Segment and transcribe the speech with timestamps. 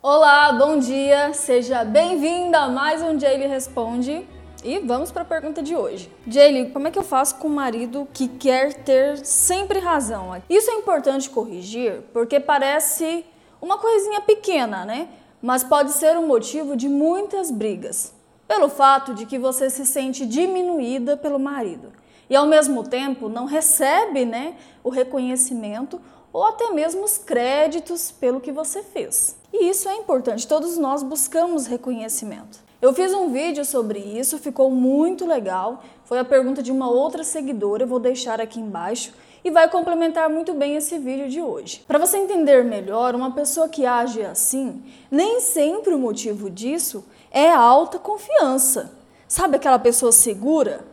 [0.00, 4.24] Olá, bom dia, seja bem-vinda a mais um Jaylee Responde.
[4.62, 6.08] E vamos para a pergunta de hoje.
[6.24, 10.40] Jaylee, como é que eu faço com um marido que quer ter sempre razão?
[10.48, 13.26] Isso é importante corrigir porque parece
[13.60, 15.08] uma coisinha pequena, né?
[15.42, 18.14] Mas pode ser um motivo de muitas brigas.
[18.46, 21.97] Pelo fato de que você se sente diminuída pelo marido
[22.28, 26.00] e ao mesmo tempo não recebe, né, o reconhecimento
[26.32, 29.36] ou até mesmo os créditos pelo que você fez.
[29.52, 32.58] E isso é importante, todos nós buscamos reconhecimento.
[32.80, 35.82] Eu fiz um vídeo sobre isso, ficou muito legal.
[36.04, 39.12] Foi a pergunta de uma outra seguidora, eu vou deixar aqui embaixo
[39.44, 41.82] e vai complementar muito bem esse vídeo de hoje.
[41.88, 47.50] Para você entender melhor, uma pessoa que age assim, nem sempre o motivo disso é
[47.50, 48.92] alta confiança.
[49.26, 50.86] Sabe aquela pessoa segura?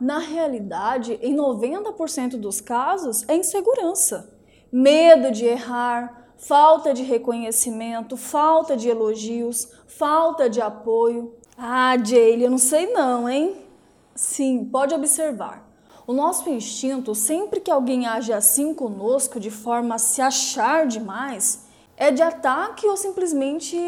[0.00, 4.32] Na realidade, em 90% dos casos, é insegurança.
[4.72, 11.34] Medo de errar, falta de reconhecimento, falta de elogios, falta de apoio.
[11.58, 13.54] Ah, Jaylee, eu não sei não, hein?
[14.14, 15.68] Sim, pode observar.
[16.06, 21.66] O nosso instinto, sempre que alguém age assim conosco, de forma a se achar demais,
[21.94, 23.78] é de ataque ou simplesmente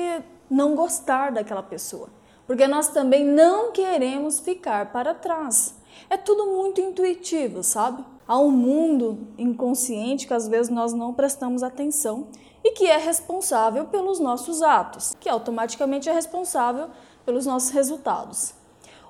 [0.51, 2.11] não gostar daquela pessoa.
[2.47, 5.81] Porque nós também não queremos ficar para trás.
[6.09, 8.05] É tudo muito intuitivo, sabe?
[8.27, 12.29] Há um mundo inconsciente que às vezes nós não prestamos atenção
[12.65, 16.89] e que é responsável pelos nossos atos, que automaticamente é responsável
[17.25, 18.55] pelos nossos resultados.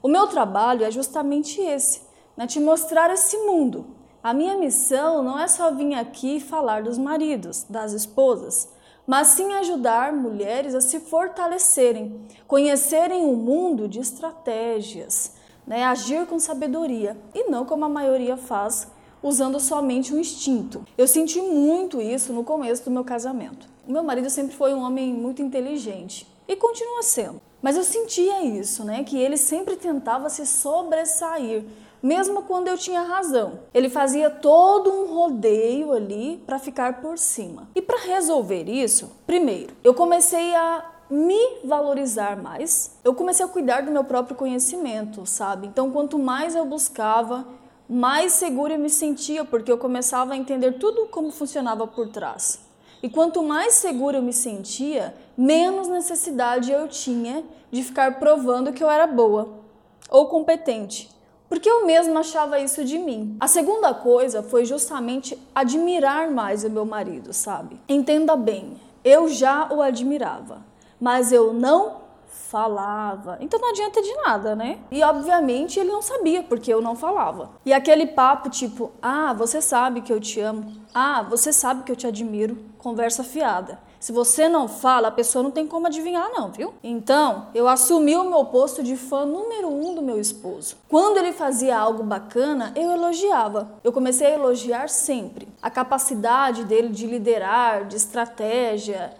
[0.02, 2.02] O meu trabalho é justamente esse,
[2.36, 3.86] né, te mostrar esse mundo.
[4.22, 8.68] A minha missão não é só vir aqui falar dos maridos, das esposas,
[9.06, 15.34] mas sim ajudar mulheres a se fortalecerem, conhecerem o mundo de estratégias,
[15.66, 18.88] né, agir com sabedoria e não como a maioria faz,
[19.22, 20.84] usando somente o instinto.
[20.98, 23.68] Eu senti muito isso no começo do meu casamento.
[23.86, 27.40] Meu marido sempre foi um homem muito inteligente e continua sendo.
[27.60, 31.64] Mas eu sentia isso, né, que ele sempre tentava se sobressair,
[32.02, 33.60] mesmo quando eu tinha razão.
[33.72, 37.68] Ele fazia todo um rodeio ali para ficar por cima.
[37.76, 42.98] E para resolver isso, primeiro, eu comecei a me valorizar mais.
[43.04, 45.66] Eu comecei a cuidar do meu próprio conhecimento, sabe?
[45.66, 47.46] Então, quanto mais eu buscava,
[47.88, 52.60] mais segura eu me sentia, porque eu começava a entender tudo como funcionava por trás.
[53.02, 58.82] E quanto mais segura eu me sentia, menos necessidade eu tinha de ficar provando que
[58.82, 59.60] eu era boa
[60.08, 61.10] ou competente,
[61.48, 63.36] porque eu mesma achava isso de mim.
[63.40, 67.80] A segunda coisa foi justamente admirar mais o meu marido, sabe?
[67.88, 70.64] Entenda bem, eu já o admirava,
[71.02, 71.96] mas eu não
[72.48, 73.36] falava.
[73.40, 74.78] Então não adianta de nada, né?
[74.88, 77.50] E obviamente ele não sabia porque eu não falava.
[77.66, 80.72] E aquele papo tipo: "Ah, você sabe que eu te amo.
[80.94, 82.56] Ah, você sabe que eu te admiro".
[82.78, 83.80] Conversa fiada.
[83.98, 86.74] Se você não fala, a pessoa não tem como adivinhar, não, viu?
[86.82, 90.76] Então, eu assumi o meu posto de fã número um do meu esposo.
[90.88, 93.72] Quando ele fazia algo bacana, eu elogiava.
[93.84, 95.48] Eu comecei a elogiar sempre.
[95.62, 99.12] A capacidade dele de liderar, de estratégia,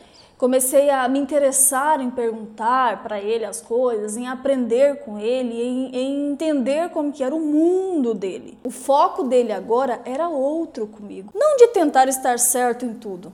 [0.42, 5.94] comecei a me interessar em perguntar para ele as coisas, em aprender com ele, em,
[5.94, 8.58] em, entender como que era o mundo dele.
[8.64, 13.32] O foco dele agora era outro comigo, não de tentar estar certo em tudo,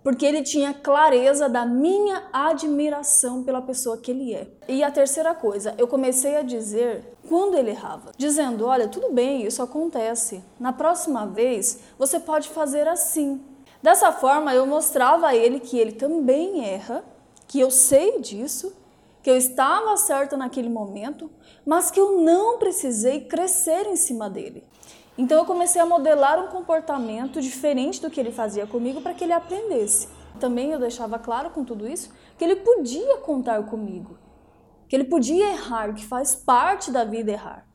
[0.00, 4.46] porque ele tinha clareza da minha admiração pela pessoa que ele é.
[4.68, 9.44] E a terceira coisa, eu comecei a dizer quando ele errava, dizendo: "Olha, tudo bem,
[9.44, 10.40] isso acontece.
[10.60, 13.40] Na próxima vez, você pode fazer assim".
[13.82, 17.04] Dessa forma, eu mostrava a ele que ele também erra,
[17.46, 18.76] que eu sei disso,
[19.22, 21.30] que eu estava certa naquele momento,
[21.64, 24.66] mas que eu não precisei crescer em cima dele.
[25.16, 29.24] Então eu comecei a modelar um comportamento diferente do que ele fazia comigo para que
[29.24, 30.08] ele aprendesse.
[30.40, 34.16] Também eu deixava claro com tudo isso que ele podia contar comigo,
[34.88, 37.67] que ele podia errar, que faz parte da vida errar.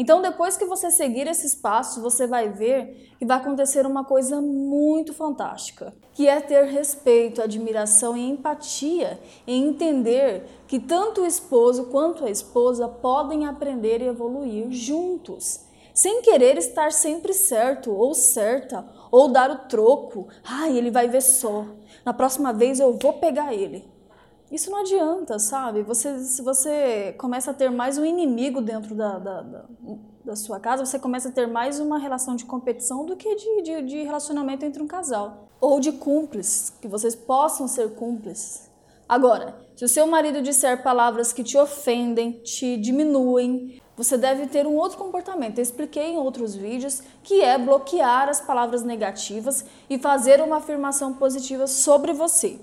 [0.00, 4.40] Então, depois que você seguir esses passos, você vai ver que vai acontecer uma coisa
[4.40, 11.86] muito fantástica, que é ter respeito, admiração e empatia em entender que tanto o esposo
[11.86, 18.88] quanto a esposa podem aprender e evoluir juntos, sem querer estar sempre certo ou certa,
[19.10, 20.28] ou dar o troco.
[20.44, 21.66] Ai, ele vai ver só.
[22.04, 23.97] Na próxima vez eu vou pegar ele.
[24.50, 25.82] Isso não adianta, sabe?
[25.82, 29.64] Você, se você começa a ter mais um inimigo dentro da, da, da,
[30.24, 33.62] da sua casa, você começa a ter mais uma relação de competição do que de,
[33.62, 35.50] de, de relacionamento entre um casal.
[35.60, 38.70] Ou de cúmplices, que vocês possam ser cúmplices.
[39.06, 44.66] Agora, se o seu marido disser palavras que te ofendem, te diminuem, você deve ter
[44.66, 45.58] um outro comportamento.
[45.58, 51.14] Eu expliquei em outros vídeos que é bloquear as palavras negativas e fazer uma afirmação
[51.14, 52.60] positiva sobre você.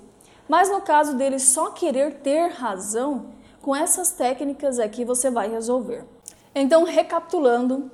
[0.48, 6.04] Mas no caso dele só querer ter razão, com essas técnicas aqui você vai resolver.
[6.54, 7.90] Então, recapitulando,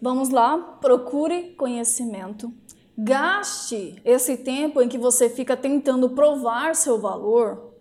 [0.00, 2.52] vamos lá, procure conhecimento.
[2.96, 7.74] Gaste esse tempo em que você fica tentando provar seu valor,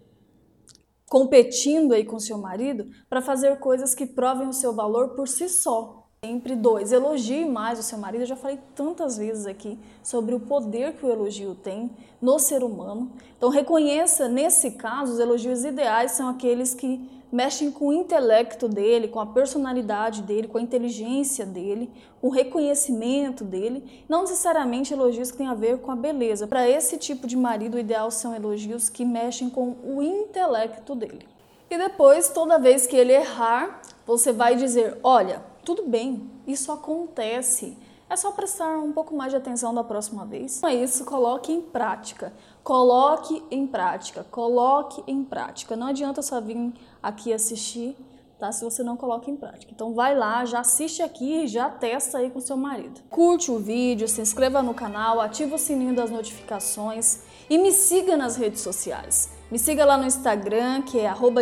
[1.09, 5.48] competindo aí com seu marido, para fazer coisas que provem o seu valor por si
[5.48, 6.04] só.
[6.25, 8.22] Sempre dois, elogie mais o seu marido.
[8.22, 12.63] Eu já falei tantas vezes aqui sobre o poder que o elogio tem no ser
[12.63, 13.12] humano.
[13.38, 19.07] Então reconheça, nesse caso, os elogios ideais são aqueles que mexem com o intelecto dele,
[19.07, 25.30] com a personalidade dele, com a inteligência dele, com o reconhecimento dele, não necessariamente elogios
[25.30, 26.48] que têm a ver com a beleza.
[26.48, 31.27] Para esse tipo de marido, o ideal são elogios que mexem com o intelecto dele.
[31.69, 37.75] E depois, toda vez que ele errar, você vai dizer: Olha, tudo bem, isso acontece.
[38.07, 40.59] É só prestar um pouco mais de atenção da próxima vez.
[40.59, 42.31] Então é isso, coloque em prática.
[42.63, 45.75] Coloque em prática, coloque em prática.
[45.75, 46.71] Não adianta só vir
[47.01, 47.97] aqui assistir,
[48.39, 48.51] tá?
[48.51, 49.71] Se você não coloca em prática.
[49.73, 53.01] Então vai lá, já assiste aqui já testa aí com seu marido.
[53.09, 58.15] Curte o vídeo, se inscreva no canal, ativa o sininho das notificações e me siga
[58.15, 59.31] nas redes sociais.
[59.55, 61.41] Me siga lá no Instagram, que é arroba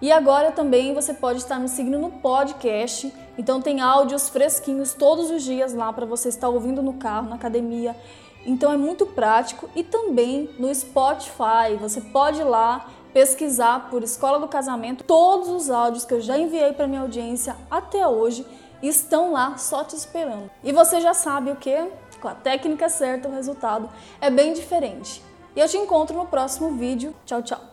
[0.00, 3.12] e agora também você pode estar me seguindo no podcast.
[3.36, 7.34] Então tem áudios fresquinhos todos os dias lá para você estar ouvindo no carro, na
[7.34, 7.96] academia.
[8.46, 11.74] Então é muito prático e também no Spotify.
[11.80, 15.02] Você pode ir lá pesquisar por Escola do Casamento.
[15.02, 18.46] Todos os áudios que eu já enviei para minha audiência até hoje
[18.80, 20.48] estão lá só te esperando.
[20.62, 21.90] E você já sabe o que?
[22.20, 23.90] Com a técnica certa o resultado
[24.20, 25.29] é bem diferente.
[25.54, 27.14] E eu te encontro no próximo vídeo.
[27.24, 27.69] Tchau, tchau.